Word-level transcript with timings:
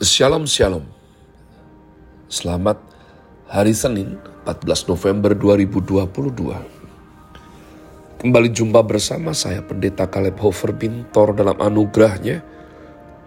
Shalom 0.00 0.48
Shalom. 0.48 0.88
Selamat 2.24 2.80
hari 3.44 3.76
Senin 3.76 4.16
14 4.48 4.88
November 4.88 5.36
2022 5.36 6.56
Kembali 8.16 8.48
jumpa 8.48 8.80
bersama 8.80 9.36
saya 9.36 9.60
Pendeta 9.60 10.08
Caleb 10.08 10.40
Hofer 10.40 10.72
Bintor 10.72 11.36
dalam 11.36 11.60
anugerahnya 11.60 12.40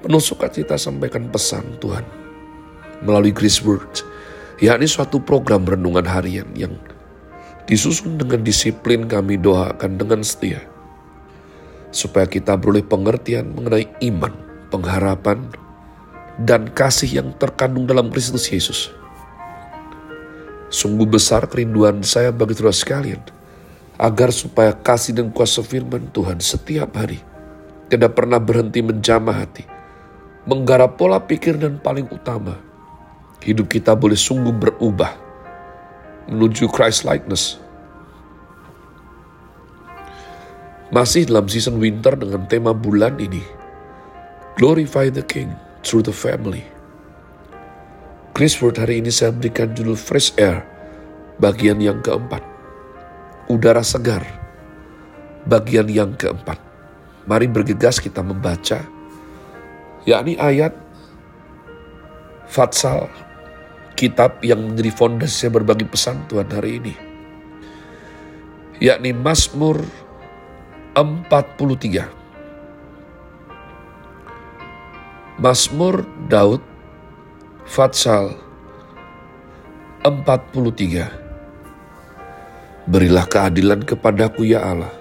Penuh 0.01 0.17
sukacita 0.17 0.73
sampaikan 0.81 1.29
pesan 1.29 1.77
Tuhan. 1.77 2.09
Melalui 3.05 3.37
Grace 3.37 3.61
Word 3.61 4.01
yakni 4.57 4.89
suatu 4.89 5.21
program 5.21 5.69
renungan 5.69 6.09
harian 6.09 6.49
yang 6.57 6.73
disusun 7.69 8.17
dengan 8.17 8.41
disiplin 8.41 9.05
kami 9.05 9.37
doakan 9.37 10.01
dengan 10.01 10.25
setia. 10.25 10.65
Supaya 11.93 12.25
kita 12.25 12.57
beroleh 12.57 12.81
pengertian 12.81 13.53
mengenai 13.53 13.85
iman, 14.09 14.33
pengharapan, 14.73 15.53
dan 16.41 16.69
kasih 16.73 17.21
yang 17.21 17.29
terkandung 17.37 17.85
dalam 17.85 18.09
Kristus 18.09 18.49
Yesus. 18.49 18.89
Sungguh 20.73 21.05
besar 21.05 21.45
kerinduan 21.45 22.01
saya 22.01 22.33
bagi 22.33 22.57
saudara 22.57 22.73
sekalian, 22.73 23.21
agar 24.01 24.33
supaya 24.33 24.73
kasih 24.73 25.13
dan 25.13 25.29
kuasa 25.29 25.61
firman 25.61 26.09
Tuhan 26.09 26.41
setiap 26.41 26.97
hari 26.97 27.21
tidak 27.93 28.17
pernah 28.17 28.41
berhenti 28.41 28.81
menjamah 28.81 29.45
hati, 29.45 29.69
menggarap 30.49 30.97
pola 30.97 31.21
pikir 31.21 31.61
dan 31.61 31.77
paling 31.77 32.09
utama, 32.09 32.57
hidup 33.45 33.69
kita 33.69 33.93
boleh 33.93 34.17
sungguh 34.17 34.49
berubah 34.49 35.13
menuju 36.25 36.65
Christ 36.73 37.05
likeness. 37.05 37.61
Masih 40.89 41.29
dalam 41.29 41.45
season 41.49 41.77
winter 41.77 42.17
dengan 42.17 42.49
tema 42.49 42.73
bulan 42.73 43.21
ini, 43.21 43.41
Glorify 44.57 45.13
the 45.13 45.25
King 45.25 45.53
through 45.83 46.01
the 46.01 46.15
family. 46.15 46.63
Chris 48.33 48.57
Word 48.57 48.81
hari 48.81 48.97
ini 49.03 49.13
saya 49.13 49.29
berikan 49.29 49.69
judul 49.77 49.93
Fresh 49.93 50.33
Air, 50.41 50.65
bagian 51.37 51.77
yang 51.77 52.01
keempat. 52.01 52.41
Udara 53.45 53.85
segar, 53.85 54.25
bagian 55.45 55.85
yang 55.85 56.17
keempat. 56.17 56.57
Mari 57.29 57.45
bergegas 57.45 58.01
kita 58.01 58.25
membaca, 58.25 58.81
yakni 60.07 60.33
ayat 60.39 60.73
Fatsal, 62.49 63.07
kitab 63.93 64.41
yang 64.41 64.61
menjadi 64.61 64.91
fondasi 64.93 65.49
berbagi 65.49 65.85
pesan 65.85 66.25
Tuhan 66.27 66.49
hari 66.49 66.81
ini. 66.81 66.93
Yakni 68.81 69.13
Mazmur 69.13 69.79
43. 70.97 72.22
Mazmur 75.41 76.05
Daud 76.29 76.61
Fatsal 77.65 78.37
43 80.05 82.85
Berilah 82.85 83.25
keadilan 83.25 83.81
kepadaku 83.81 84.45
ya 84.45 84.61
Allah 84.61 84.93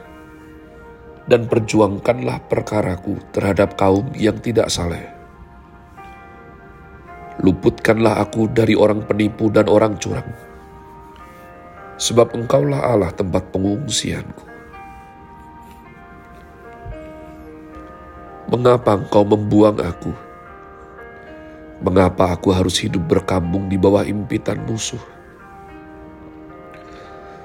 dan 1.28 1.44
perjuangkanlah 1.44 2.48
perkaraku 2.48 3.20
terhadap 3.36 3.77
kaum 3.77 4.08
yang 4.16 4.41
tidak 4.41 4.72
saleh. 4.72 5.05
Luputkanlah 7.44 8.25
aku 8.25 8.48
dari 8.48 8.72
orang 8.72 9.05
penipu 9.05 9.53
dan 9.53 9.69
orang 9.69 10.00
curang. 10.00 10.33
Sebab 12.00 12.33
engkaulah 12.33 12.80
Allah 12.80 13.12
tempat 13.12 13.53
pengungsianku. 13.53 14.52
Mengapa 18.53 19.00
engkau 19.00 19.25
membuang 19.25 19.81
aku? 19.81 20.12
Mengapa 21.81 22.36
aku 22.36 22.53
harus 22.53 22.77
hidup 22.84 23.00
berkambung 23.09 23.72
di 23.72 23.81
bawah 23.81 24.05
impitan 24.05 24.61
musuh? 24.69 25.00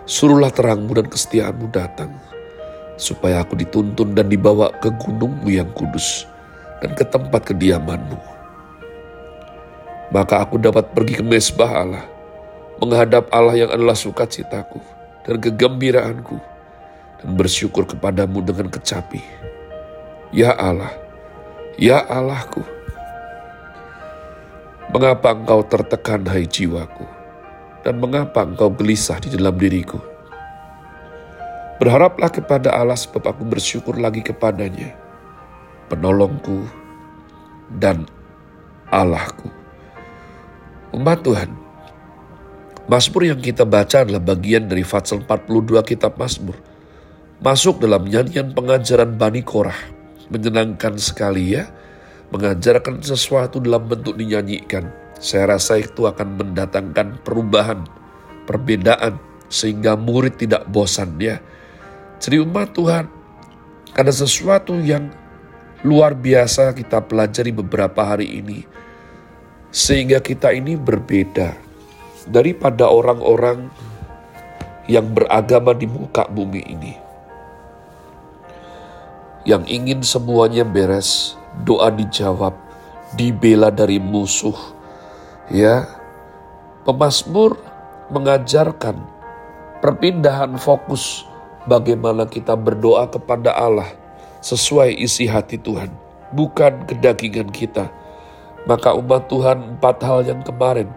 Suruhlah 0.04 0.52
terangmu 0.52 1.00
dan 1.00 1.08
kesetiaanmu 1.08 1.72
datang, 1.72 2.12
supaya 3.00 3.40
aku 3.40 3.56
dituntun 3.56 4.20
dan 4.20 4.28
dibawa 4.28 4.68
ke 4.84 4.92
gunungmu 5.00 5.48
yang 5.48 5.72
kudus 5.80 6.28
dan 6.84 6.92
ke 6.92 7.08
tempat 7.08 7.56
kediamanmu. 7.56 8.20
Maka 10.12 10.44
aku 10.44 10.60
dapat 10.60 10.92
pergi 10.92 11.24
ke 11.24 11.24
mesbah 11.24 11.88
Allah, 11.88 12.04
menghadap 12.84 13.32
Allah 13.32 13.56
yang 13.56 13.72
adalah 13.72 13.96
sukacitaku 13.96 14.84
dan 15.24 15.40
kegembiraanku, 15.40 16.36
dan 17.24 17.30
bersyukur 17.40 17.88
kepadamu 17.88 18.44
dengan 18.44 18.68
kecapi 18.68 19.48
Ya 20.36 20.52
Allah, 20.60 20.92
ya 21.78 22.02
Allahku, 22.10 22.66
mengapa 24.90 25.38
engkau 25.38 25.62
tertekan 25.62 26.26
hai 26.26 26.50
jiwaku, 26.50 27.06
dan 27.86 28.02
mengapa 28.02 28.42
engkau 28.42 28.74
gelisah 28.74 29.22
di 29.22 29.30
dalam 29.30 29.54
diriku? 29.54 30.02
Berharaplah 31.78 32.34
kepada 32.34 32.74
Allah 32.74 32.98
sebab 32.98 33.22
aku 33.30 33.46
bersyukur 33.46 34.02
lagi 34.02 34.26
kepadanya, 34.26 34.98
penolongku 35.94 36.66
dan 37.78 38.10
Allahku. 38.90 39.54
Umat 40.98 41.22
Tuhan, 41.22 41.54
Mazmur 42.90 43.30
yang 43.30 43.38
kita 43.38 43.70
baca 43.70 44.02
adalah 44.02 44.24
bagian 44.24 44.66
dari 44.66 44.82
Fatsal 44.82 45.22
42 45.22 45.78
kitab 45.86 46.18
Mazmur. 46.18 46.58
Masuk 47.38 47.78
dalam 47.78 48.10
nyanyian 48.10 48.50
pengajaran 48.58 49.14
Bani 49.14 49.46
Korah 49.46 49.97
menyenangkan 50.32 50.96
sekali 51.00 51.58
ya. 51.58 51.70
Mengajarkan 52.28 53.00
sesuatu 53.00 53.64
dalam 53.64 53.88
bentuk 53.88 54.20
dinyanyikan. 54.20 54.92
Saya 55.18 55.56
rasa 55.56 55.80
itu 55.80 56.04
akan 56.04 56.36
mendatangkan 56.36 57.24
perubahan, 57.24 57.88
perbedaan, 58.44 59.16
sehingga 59.48 59.96
murid 59.96 60.36
tidak 60.36 60.68
bosan 60.68 61.16
ya. 61.18 61.40
Jadi 62.20 62.44
umat 62.44 62.76
Tuhan, 62.76 63.08
ada 63.96 64.12
sesuatu 64.12 64.76
yang 64.76 65.08
luar 65.88 66.20
biasa 66.20 66.76
kita 66.76 67.00
pelajari 67.08 67.56
beberapa 67.56 68.04
hari 68.04 68.44
ini. 68.44 68.68
Sehingga 69.72 70.20
kita 70.20 70.52
ini 70.52 70.76
berbeda 70.76 71.56
daripada 72.28 72.92
orang-orang 72.92 73.72
yang 74.92 75.08
beragama 75.16 75.72
di 75.72 75.88
muka 75.88 76.28
bumi 76.28 76.64
ini 76.68 77.07
yang 79.48 79.64
ingin 79.64 80.04
semuanya 80.04 80.68
beres, 80.68 81.40
doa 81.64 81.88
dijawab, 81.88 82.52
dibela 83.16 83.72
dari 83.72 83.96
musuh. 83.96 84.76
Ya, 85.48 85.88
pemazmur 86.84 87.56
mengajarkan 88.12 89.00
perpindahan 89.80 90.60
fokus 90.60 91.24
bagaimana 91.64 92.28
kita 92.28 92.60
berdoa 92.60 93.08
kepada 93.08 93.56
Allah 93.56 93.88
sesuai 94.44 95.00
isi 95.00 95.32
hati 95.32 95.56
Tuhan, 95.56 95.96
bukan 96.36 96.84
kedagingan 96.84 97.48
kita. 97.48 97.88
Maka 98.68 98.92
umat 99.00 99.32
Tuhan 99.32 99.80
empat 99.80 100.04
hal 100.04 100.28
yang 100.28 100.44
kemarin 100.44 100.92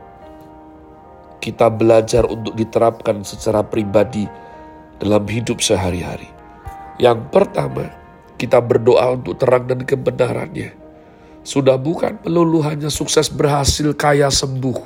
kita 1.39 1.71
belajar 1.71 2.27
untuk 2.27 2.59
diterapkan 2.59 3.23
secara 3.23 3.63
pribadi 3.63 4.27
dalam 4.99 5.23
hidup 5.31 5.63
sehari-hari. 5.63 6.27
Yang 6.99 7.31
pertama, 7.31 8.00
kita 8.41 8.57
berdoa 8.65 9.21
untuk 9.21 9.37
terang 9.37 9.69
dan 9.69 9.85
kebenarannya. 9.85 10.73
Sudah 11.45 11.77
bukan 11.77 12.17
melulu 12.25 12.65
hanya 12.65 12.89
sukses 12.89 13.29
berhasil 13.29 13.93
kaya 13.93 14.33
sembuh. 14.33 14.81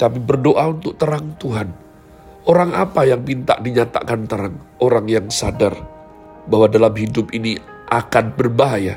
Tapi 0.00 0.16
berdoa 0.16 0.64
untuk 0.72 0.96
terang 0.96 1.36
Tuhan. 1.36 1.68
Orang 2.48 2.72
apa 2.72 3.04
yang 3.04 3.20
minta 3.20 3.60
dinyatakan 3.60 4.24
terang? 4.24 4.56
Orang 4.80 5.04
yang 5.04 5.28
sadar 5.28 5.76
bahwa 6.48 6.64
dalam 6.72 6.96
hidup 6.96 7.28
ini 7.36 7.60
akan 7.92 8.32
berbahaya 8.32 8.96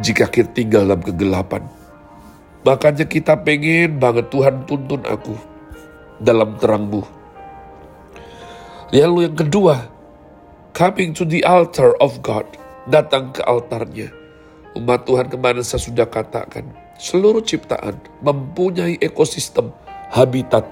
jika 0.00 0.30
kita 0.32 0.48
tinggal 0.56 0.88
dalam 0.88 1.04
kegelapan. 1.04 1.68
Makanya 2.62 3.04
kita 3.04 3.36
pengen 3.42 3.98
banget 3.98 4.30
Tuhan 4.30 4.64
tuntun 4.64 5.02
aku 5.04 5.34
dalam 6.22 6.54
terangmu. 6.56 7.02
Lalu 8.94 9.26
yang 9.26 9.36
kedua, 9.36 9.90
coming 10.76 11.10
to 11.16 11.26
the 11.26 11.42
altar 11.42 11.96
of 11.98 12.22
God 12.22 12.46
datang 12.88 13.30
ke 13.30 13.42
altarnya. 13.44 14.10
Umat 14.72 15.04
Tuhan 15.04 15.28
kemarin 15.28 15.60
saya 15.60 15.84
sudah 15.84 16.08
katakan, 16.08 16.64
seluruh 16.96 17.44
ciptaan 17.44 18.00
mempunyai 18.24 18.96
ekosistem 19.02 19.68
habitat 20.08 20.64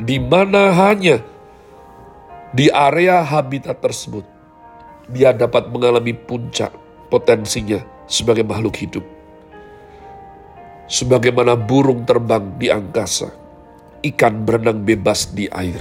di 0.00 0.16
mana 0.20 0.72
hanya 0.72 1.20
di 2.52 2.68
area 2.68 3.24
habitat 3.24 3.80
tersebut 3.80 4.24
dia 5.08 5.32
dapat 5.32 5.68
mengalami 5.72 6.12
puncak 6.12 6.72
potensinya 7.08 7.80
sebagai 8.08 8.44
makhluk 8.44 8.76
hidup. 8.76 9.04
Sebagaimana 10.88 11.56
burung 11.56 12.04
terbang 12.04 12.52
di 12.60 12.68
angkasa, 12.68 13.32
ikan 14.04 14.44
berenang 14.44 14.84
bebas 14.84 15.32
di 15.32 15.48
air. 15.48 15.80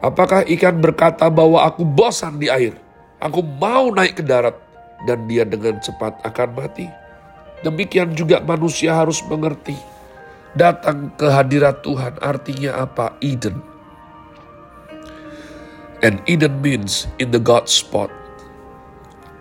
Apakah 0.00 0.48
ikan 0.48 0.80
berkata 0.80 1.28
bahwa 1.28 1.60
aku 1.60 1.84
bosan 1.84 2.40
di 2.40 2.48
air? 2.48 2.72
Aku 3.20 3.44
mau 3.44 3.92
naik 3.92 4.20
ke 4.20 4.24
darat 4.24 4.56
dan 5.04 5.28
dia 5.28 5.44
dengan 5.44 5.76
cepat 5.76 6.16
akan 6.24 6.56
mati. 6.56 6.88
Demikian 7.60 8.16
juga 8.16 8.40
manusia 8.40 8.96
harus 8.96 9.20
mengerti. 9.28 9.76
Datang 10.56 11.12
ke 11.14 11.28
hadirat 11.28 11.84
Tuhan 11.84 12.16
artinya 12.24 12.80
apa? 12.80 13.14
Eden. 13.20 13.60
And 16.00 16.24
Eden 16.24 16.64
means 16.64 17.04
in 17.20 17.28
the 17.28 17.38
God 17.38 17.68
spot. 17.68 18.08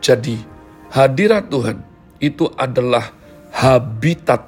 Jadi 0.04 0.44
hadirat 0.92 1.48
Tuhan 1.48 1.80
itu 2.20 2.52
adalah 2.60 3.16
habitat 3.56 4.44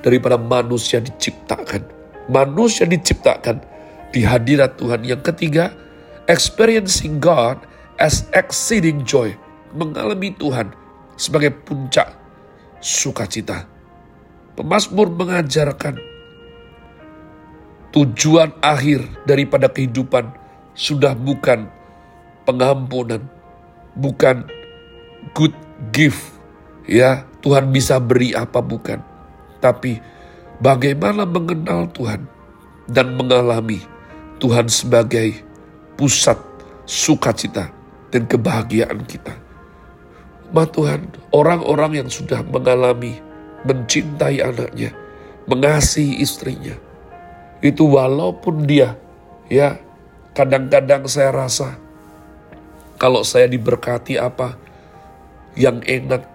daripada 0.00 0.38
manusia 0.38 1.02
diciptakan. 1.02 1.82
Manusia 2.30 2.86
diciptakan 2.86 3.58
di 4.14 4.22
hadirat 4.22 4.78
Tuhan. 4.78 5.02
Yang 5.02 5.34
ketiga, 5.34 5.74
experiencing 6.30 7.18
God 7.20 7.67
as 7.98 8.24
exceeding 8.32 9.02
joy. 9.02 9.34
Mengalami 9.74 10.32
Tuhan 10.32 10.72
sebagai 11.18 11.52
puncak 11.52 12.14
sukacita. 12.80 13.68
Pemasmur 14.56 15.12
mengajarkan 15.12 16.00
tujuan 17.92 18.54
akhir 18.64 19.04
daripada 19.28 19.68
kehidupan 19.68 20.32
sudah 20.72 21.12
bukan 21.12 21.68
pengampunan, 22.48 23.22
bukan 23.92 24.46
good 25.36 25.52
gift. 25.92 26.32
Ya, 26.88 27.28
Tuhan 27.44 27.68
bisa 27.68 28.00
beri 28.00 28.32
apa 28.32 28.64
bukan. 28.64 29.04
Tapi 29.60 30.00
bagaimana 30.64 31.28
mengenal 31.28 31.92
Tuhan 31.92 32.24
dan 32.88 33.20
mengalami 33.20 33.84
Tuhan 34.40 34.70
sebagai 34.72 35.44
pusat 36.00 36.40
sukacita 36.88 37.77
dan 38.08 38.24
kebahagiaan 38.24 39.04
kita. 39.04 39.36
Ma 40.48 40.64
Tuhan, 40.64 41.12
orang-orang 41.32 42.04
yang 42.04 42.08
sudah 42.08 42.40
mengalami 42.40 43.20
mencintai 43.68 44.40
anaknya, 44.40 44.96
mengasihi 45.44 46.24
istrinya. 46.24 46.72
Itu 47.60 47.90
walaupun 47.90 48.64
dia, 48.64 48.96
ya, 49.52 49.76
kadang-kadang 50.32 51.04
saya 51.10 51.34
rasa 51.34 51.76
kalau 52.98 53.22
saya 53.22 53.46
diberkati 53.46 54.16
apa 54.16 54.58
yang 55.58 55.82
enak, 55.84 56.26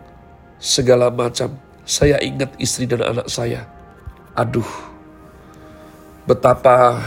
segala 0.60 1.12
macam, 1.12 1.60
saya 1.84 2.20
ingat 2.24 2.56
istri 2.60 2.88
dan 2.88 3.04
anak 3.04 3.28
saya. 3.28 3.68
Aduh, 4.38 4.68
betapa 6.24 7.04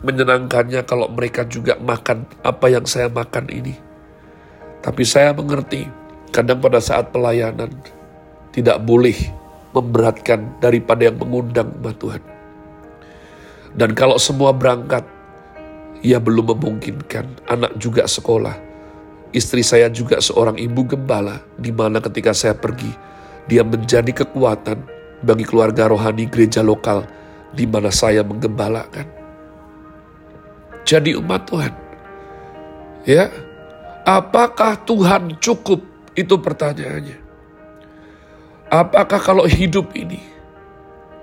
menyenangkannya 0.00 0.86
kalau 0.86 1.10
mereka 1.10 1.44
juga 1.44 1.76
makan 1.76 2.24
apa 2.40 2.66
yang 2.72 2.86
saya 2.88 3.12
makan 3.12 3.50
ini. 3.52 3.87
Tapi 4.78 5.02
saya 5.02 5.34
mengerti, 5.34 5.90
kadang 6.30 6.62
pada 6.62 6.78
saat 6.78 7.10
pelayanan, 7.10 7.70
tidak 8.54 8.78
boleh 8.82 9.16
memberatkan 9.74 10.58
daripada 10.62 11.10
yang 11.10 11.18
mengundang 11.18 11.70
mbak 11.82 11.98
Tuhan. 11.98 12.22
Dan 13.76 13.92
kalau 13.92 14.16
semua 14.16 14.54
berangkat, 14.54 15.04
ia 16.02 16.18
belum 16.22 16.54
memungkinkan. 16.56 17.50
Anak 17.50 17.76
juga 17.76 18.06
sekolah. 18.06 18.56
Istri 19.34 19.60
saya 19.60 19.92
juga 19.92 20.24
seorang 20.24 20.56
ibu 20.56 20.88
gembala, 20.88 21.44
di 21.60 21.68
mana 21.68 22.00
ketika 22.00 22.32
saya 22.32 22.56
pergi, 22.56 22.88
dia 23.44 23.60
menjadi 23.60 24.24
kekuatan 24.24 24.80
bagi 25.20 25.44
keluarga 25.44 25.90
rohani 25.90 26.24
gereja 26.30 26.64
lokal 26.64 27.04
di 27.52 27.68
mana 27.68 27.92
saya 27.92 28.24
menggembalakan. 28.24 29.04
Jadi 30.88 31.12
umat 31.20 31.44
Tuhan, 31.44 31.72
ya, 33.04 33.28
apakah 34.08 34.80
Tuhan 34.88 35.36
cukup? 35.36 35.84
Itu 36.16 36.40
pertanyaannya. 36.40 37.28
Apakah 38.72 39.20
kalau 39.20 39.44
hidup 39.44 39.92
ini 39.92 40.18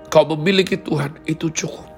kau 0.08 0.24
memiliki 0.38 0.78
Tuhan 0.78 1.18
itu 1.26 1.50
cukup? 1.50 1.90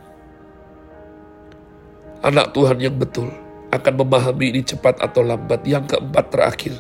Anak 2.25 2.56
Tuhan 2.56 2.81
yang 2.82 2.96
betul 2.99 3.31
akan 3.70 3.94
memahami 4.00 4.56
ini 4.56 4.62
cepat 4.67 4.99
atau 4.99 5.23
lambat. 5.23 5.62
Yang 5.62 5.94
keempat 5.94 6.25
terakhir, 6.35 6.75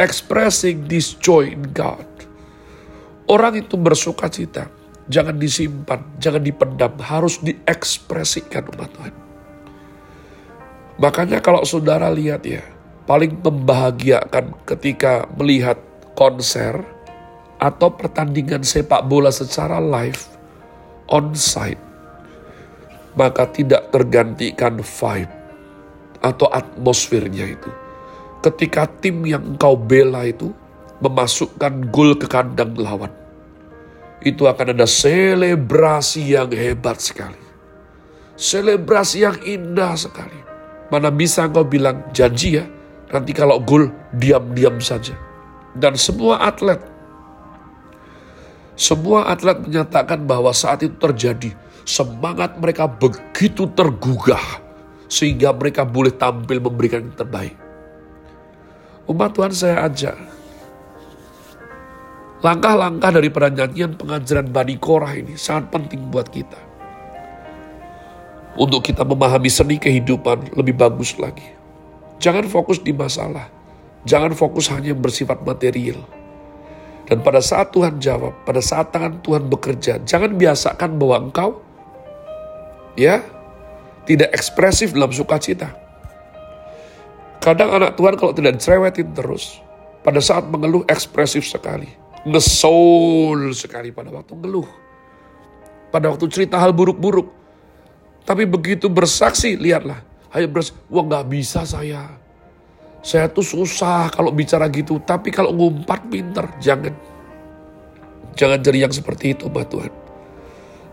expressing 0.00 0.90
this 0.90 1.14
joy 1.14 1.54
in 1.54 1.70
God. 1.70 2.08
Orang 3.30 3.54
itu 3.54 3.78
bersuka 3.78 4.26
cita, 4.26 4.66
jangan 5.06 5.38
disimpan, 5.38 6.02
jangan 6.18 6.42
dipendam, 6.42 6.98
harus 6.98 7.38
diekspresikan 7.38 8.66
umat 8.74 8.90
Tuhan. 8.90 9.14
Makanya 10.98 11.38
kalau 11.38 11.62
saudara 11.62 12.10
lihat 12.10 12.42
ya, 12.42 12.66
paling 13.04 13.38
membahagiakan 13.42 14.66
ketika 14.66 15.26
melihat 15.36 15.78
konser, 16.14 16.84
atau 17.62 17.94
pertandingan 17.94 18.66
sepak 18.66 19.06
bola 19.06 19.30
secara 19.30 19.78
live 19.78 20.18
on 21.06 21.30
site. 21.38 21.78
Maka 23.14 23.46
tidak 23.54 23.94
tergantikan 23.94 24.82
vibe 24.82 25.30
atau 26.24 26.50
atmosfernya 26.50 27.54
itu. 27.54 27.70
Ketika 28.42 28.90
tim 28.98 29.22
yang 29.22 29.54
engkau 29.54 29.78
bela 29.78 30.26
itu 30.26 30.50
memasukkan 30.98 31.92
gol 31.94 32.18
ke 32.18 32.26
kandang 32.26 32.74
lawan 32.74 33.12
itu 34.22 34.46
akan 34.46 34.74
ada 34.74 34.86
selebrasi 34.86 36.34
yang 36.34 36.50
hebat 36.50 36.98
sekali. 36.98 37.38
Selebrasi 38.38 39.16
yang 39.22 39.38
indah 39.44 39.94
sekali. 39.94 40.40
Mana 40.90 41.10
bisa 41.14 41.46
engkau 41.46 41.66
bilang 41.66 42.10
janji 42.10 42.58
ya 42.58 42.64
nanti 43.12 43.36
kalau 43.36 43.60
gol 43.60 43.92
diam-diam 44.16 44.80
saja 44.80 45.14
dan 45.76 45.94
semua 45.94 46.40
atlet 46.48 46.80
semua 48.82 49.28
atlet 49.28 49.60
menyatakan 49.60 50.24
bahwa 50.24 50.50
saat 50.50 50.80
itu 50.80 50.96
terjadi, 50.96 51.52
semangat 51.84 52.56
mereka 52.56 52.88
begitu 52.88 53.68
tergugah 53.76 54.42
sehingga 55.12 55.52
mereka 55.52 55.84
boleh 55.84 56.10
tampil 56.10 56.56
memberikan 56.56 57.04
yang 57.04 57.14
terbaik. 57.14 57.54
Umat 59.06 59.36
Tuhan 59.36 59.52
saya 59.52 59.84
ajak, 59.84 60.16
langkah-langkah 62.40 63.12
dari 63.12 63.28
nyanyian 63.28 63.92
pengajaran 63.94 64.48
Bani 64.48 64.74
Korah 64.80 65.12
ini 65.14 65.36
sangat 65.36 65.68
penting 65.68 66.08
buat 66.08 66.32
kita. 66.32 66.58
Untuk 68.56 68.84
kita 68.84 69.06
memahami 69.06 69.48
seni 69.48 69.76
kehidupan 69.80 70.58
lebih 70.58 70.76
bagus 70.76 71.16
lagi. 71.16 71.61
Jangan 72.22 72.46
fokus 72.46 72.78
di 72.78 72.94
masalah. 72.94 73.50
Jangan 74.06 74.32
fokus 74.38 74.70
hanya 74.70 74.94
bersifat 74.94 75.42
material 75.42 75.98
dan 77.12 77.20
pada 77.20 77.42
saat 77.42 77.74
Tuhan 77.74 77.98
jawab, 77.98 78.46
pada 78.46 78.62
saat 78.62 78.94
tangan 78.94 79.20
Tuhan 79.20 79.50
bekerja, 79.50 80.00
jangan 80.06 80.38
biasakan 80.38 80.96
bahwa 80.96 81.28
engkau 81.28 81.50
ya 82.94 83.20
tidak 84.06 84.30
ekspresif 84.32 84.94
dalam 84.94 85.10
sukacita. 85.10 85.74
Kadang 87.42 87.74
anak 87.74 87.98
Tuhan 87.98 88.14
kalau 88.14 88.32
tidak 88.32 88.56
dicerewetin 88.56 89.12
terus, 89.18 89.58
pada 90.06 90.22
saat 90.22 90.46
mengeluh 90.46 90.86
ekspresif 90.86 91.42
sekali. 91.42 91.90
Ngesol 92.22 93.50
sekali 93.50 93.90
pada 93.90 94.14
waktu 94.14 94.38
mengeluh. 94.38 94.68
Pada 95.90 96.08
waktu 96.14 96.30
cerita 96.30 96.56
hal 96.56 96.70
buruk-buruk. 96.70 97.28
Tapi 98.22 98.46
begitu 98.46 98.86
bersaksi, 98.86 99.58
lihatlah. 99.58 100.00
Hanya 100.30 100.46
bersaksi, 100.46 100.78
wah 100.86 101.02
gak 101.02 101.26
bisa 101.26 101.66
saya. 101.66 102.21
Saya 103.02 103.26
tuh 103.26 103.42
susah 103.42 104.14
kalau 104.14 104.30
bicara 104.30 104.70
gitu, 104.70 105.02
tapi 105.02 105.34
kalau 105.34 105.50
ngumpat 105.50 106.06
pinter, 106.06 106.46
jangan. 106.62 106.94
Jangan 108.38 108.62
jadi 108.62 108.86
yang 108.86 108.94
seperti 108.94 109.34
itu, 109.34 109.50
Mbak 109.50 109.66
Tuhan. 109.74 109.92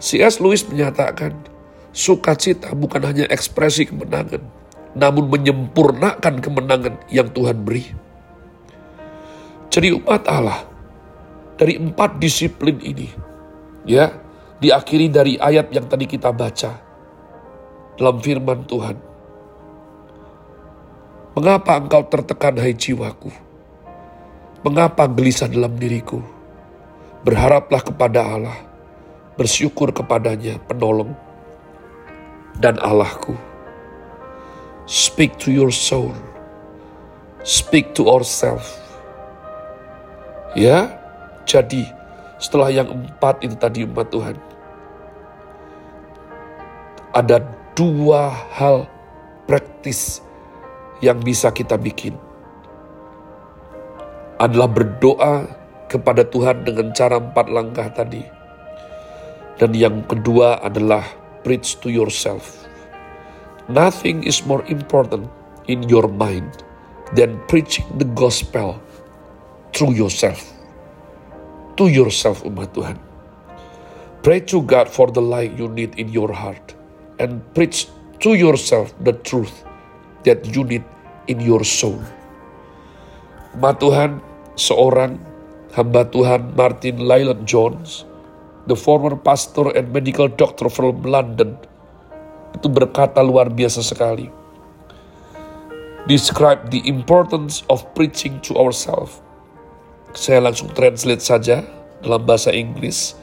C.S. 0.02 0.42
Lewis 0.42 0.66
menyatakan, 0.66 1.38
sukacita 1.94 2.74
bukan 2.74 3.06
hanya 3.06 3.30
ekspresi 3.30 3.86
kemenangan, 3.86 4.42
namun 4.98 5.30
menyempurnakan 5.30 6.42
kemenangan 6.42 6.98
yang 7.14 7.30
Tuhan 7.30 7.62
beri. 7.62 7.86
Jadi 9.70 9.94
umat 10.02 10.26
Allah, 10.26 10.66
dari 11.62 11.78
empat 11.78 12.18
disiplin 12.18 12.82
ini, 12.82 13.06
ya, 13.86 14.10
diakhiri 14.58 15.14
dari 15.14 15.38
ayat 15.38 15.70
yang 15.70 15.86
tadi 15.86 16.10
kita 16.10 16.34
baca 16.34 16.74
dalam 18.02 18.18
firman 18.18 18.66
Tuhan 18.66 19.09
Mengapa 21.38 21.78
engkau 21.78 22.02
tertekan 22.10 22.58
hai 22.58 22.74
jiwaku? 22.74 23.30
Mengapa 24.66 25.06
gelisah 25.06 25.46
dalam 25.46 25.78
diriku? 25.78 26.26
Berharaplah 27.22 27.86
kepada 27.86 28.26
Allah, 28.26 28.58
bersyukur 29.38 29.94
kepadanya 29.94 30.58
penolong 30.66 31.14
dan 32.58 32.82
Allahku. 32.82 33.38
Speak 34.90 35.38
to 35.38 35.54
your 35.54 35.70
soul. 35.70 36.18
Speak 37.46 37.94
to 37.94 38.10
ourselves. 38.10 38.82
Ya, 40.58 40.98
jadi 41.46 41.94
setelah 42.42 42.74
yang 42.74 42.90
empat 42.90 43.46
itu 43.46 43.54
tadi 43.54 43.86
umat 43.86 44.10
Tuhan. 44.10 44.34
Ada 47.14 47.46
dua 47.78 48.34
hal 48.58 48.90
praktis 49.46 50.26
yang 51.00 51.24
bisa 51.24 51.52
kita 51.56 51.80
bikin 51.80 52.16
adalah 54.40 54.72
berdoa 54.72 55.48
kepada 55.92 56.24
Tuhan 56.24 56.64
dengan 56.64 56.96
cara 56.96 57.20
empat 57.20 57.48
langkah 57.52 57.88
tadi. 57.92 58.24
Dan 59.60 59.76
yang 59.76 60.08
kedua 60.08 60.64
adalah 60.64 61.04
preach 61.44 61.76
to 61.84 61.92
yourself. 61.92 62.64
Nothing 63.68 64.24
is 64.24 64.40
more 64.48 64.64
important 64.72 65.28
in 65.68 65.84
your 65.92 66.08
mind 66.08 66.64
than 67.14 67.36
preaching 67.52 67.86
the 68.00 68.08
gospel 68.16 68.80
through 69.76 70.00
yourself. 70.00 70.40
To 71.76 71.92
yourself 71.92 72.44
umat 72.48 72.72
Tuhan. 72.72 72.96
Pray 74.24 74.44
to 74.52 74.64
God 74.64 74.88
for 74.88 75.12
the 75.12 75.24
light 75.24 75.56
you 75.56 75.68
need 75.72 75.96
in 75.96 76.12
your 76.12 76.32
heart 76.32 76.76
and 77.20 77.40
preach 77.56 77.88
to 78.24 78.36
yourself 78.36 78.92
the 79.04 79.16
truth 79.24 79.64
that 80.30 80.46
you 80.54 80.62
need 80.62 80.86
in 81.26 81.42
your 81.42 81.66
soul. 81.66 81.98
Umat 83.58 83.82
Tuhan, 83.82 84.22
seorang 84.54 85.18
hamba 85.74 86.06
Tuhan 86.06 86.54
Martin 86.54 87.02
Lyland 87.02 87.50
Jones, 87.50 88.06
the 88.70 88.78
former 88.78 89.18
pastor 89.18 89.74
and 89.74 89.90
medical 89.90 90.30
doctor 90.30 90.70
from 90.70 91.02
London, 91.02 91.58
itu 92.54 92.70
berkata 92.70 93.26
luar 93.26 93.50
biasa 93.50 93.82
sekali. 93.82 94.30
Describe 96.06 96.70
the 96.70 96.82
importance 96.86 97.66
of 97.70 97.86
preaching 97.98 98.38
to 98.46 98.58
ourselves. 98.58 99.22
Saya 100.18 100.42
langsung 100.42 100.74
translate 100.74 101.22
saja 101.22 101.62
dalam 102.02 102.26
bahasa 102.26 102.50
Inggris. 102.50 103.14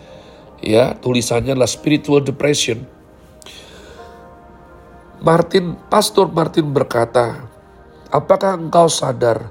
Ya, 0.63 0.95
tulisannya 0.99 1.55
adalah 1.55 1.71
spiritual 1.71 2.23
depression. 2.23 2.87
Martin, 5.17 5.81
Pastor 5.89 6.29
Martin 6.29 6.77
berkata, 6.77 7.49
apakah 8.13 8.53
engkau 8.53 8.85
sadar 8.85 9.49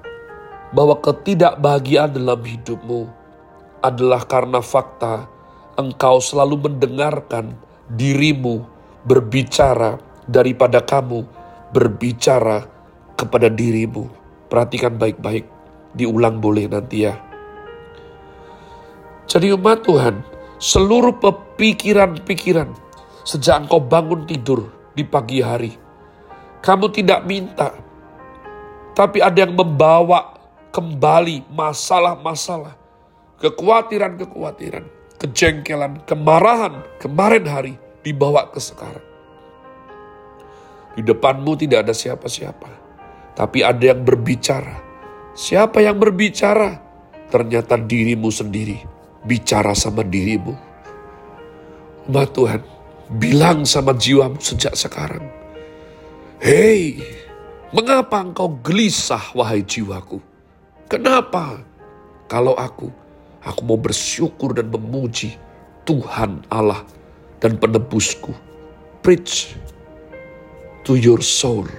bahwa 0.69 1.01
ketidakbahagiaan 1.01 2.13
dalam 2.13 2.37
hidupmu 2.37 3.09
adalah 3.81 4.21
karena 4.29 4.61
fakta 4.61 5.25
engkau 5.73 6.21
selalu 6.21 6.69
mendengarkan 6.69 7.57
dirimu 7.89 8.61
berbicara 9.09 9.97
daripada 10.29 10.85
kamu 10.85 11.25
berbicara 11.73 12.69
kepada 13.17 13.49
dirimu. 13.49 14.05
Perhatikan 14.45 15.01
baik-baik, 15.01 15.49
diulang 15.97 16.45
boleh 16.45 16.69
nanti 16.69 17.09
ya. 17.09 17.17
Jadi 19.25 19.49
umat 19.49 19.81
Tuhan, 19.81 20.21
seluruh 20.61 21.17
pikiran-pikiran 21.57 22.69
sejak 23.25 23.65
engkau 23.65 23.81
bangun 23.81 24.29
tidur 24.29 24.84
di 24.95 25.03
pagi 25.03 25.43
hari, 25.43 25.75
kamu 26.63 26.89
tidak 26.95 27.21
minta, 27.27 27.69
tapi 28.95 29.19
ada 29.19 29.43
yang 29.43 29.53
membawa 29.53 30.39
kembali 30.71 31.51
masalah-masalah, 31.51 32.73
kekhawatiran-kekhawatiran, 33.43 34.87
kejengkelan, 35.19 36.01
kemarahan 36.07 36.81
kemarin 36.97 37.45
hari 37.45 37.73
dibawa 38.01 38.47
ke 38.49 38.57
sekarang. 38.63 39.03
Di 40.95 41.03
depanmu 41.03 41.59
tidak 41.59 41.85
ada 41.85 41.93
siapa-siapa, 41.93 42.71
tapi 43.35 43.61
ada 43.61 43.83
yang 43.83 43.99
berbicara. 44.01 44.79
Siapa 45.35 45.83
yang 45.83 45.99
berbicara? 45.99 46.79
Ternyata 47.27 47.75
dirimu 47.75 48.31
sendiri 48.31 48.95
bicara 49.25 49.73
sama 49.73 50.05
dirimu. 50.05 50.53
Umat 52.05 52.29
Tuhan, 52.31 52.61
bilang 53.09 53.63
sama 53.67 53.93
jiwamu 53.93 54.41
sejak 54.41 54.73
sekarang. 54.73 55.25
Hei, 56.41 57.01
mengapa 57.69 58.21
engkau 58.21 58.57
gelisah 58.61 59.33
wahai 59.37 59.61
jiwaku? 59.61 60.19
Kenapa? 60.85 61.61
Kalau 62.25 62.57
aku, 62.57 62.89
aku 63.41 63.61
mau 63.65 63.77
bersyukur 63.77 64.53
dan 64.57 64.69
memuji 64.69 65.37
Tuhan 65.85 66.45
Allah 66.49 66.81
dan 67.41 67.57
penebusku. 67.57 68.33
Preach 69.05 69.53
to 70.85 70.97
your 70.97 71.21
soul. 71.21 71.69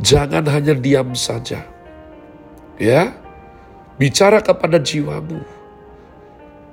Jangan 0.00 0.48
hanya 0.48 0.74
diam 0.74 1.12
saja. 1.12 1.64
Ya, 2.80 3.14
bicara 4.00 4.40
kepada 4.42 4.80
jiwamu. 4.80 5.40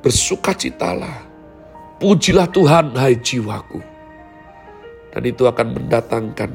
Bersukacitalah. 0.01 1.30
Pujilah 2.01 2.49
Tuhan, 2.49 2.97
hai 2.97 3.13
jiwaku. 3.13 3.77
Dan 5.13 5.21
itu 5.21 5.45
akan 5.45 5.77
mendatangkan 5.77 6.49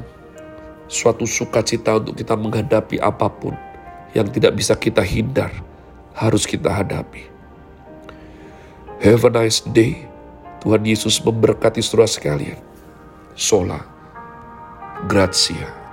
suatu 0.91 1.23
sukacita 1.23 1.95
untuk 2.03 2.19
kita 2.19 2.35
menghadapi 2.35 2.99
apa 2.99 3.31
pun 3.31 3.55
yang 4.11 4.27
tidak 4.27 4.59
bisa 4.59 4.75
kita 4.75 4.99
hindar, 4.99 5.55
harus 6.11 6.43
kita 6.43 6.67
hadapi. 6.67 7.31
Have 8.99 9.23
a 9.23 9.31
nice 9.31 9.63
day. 9.71 10.03
Tuhan 10.59 10.83
Yesus 10.83 11.23
memberkati 11.23 11.79
saudara 11.79 12.11
sekalian. 12.11 12.59
Sola. 13.31 13.79
Grazie. 15.07 15.86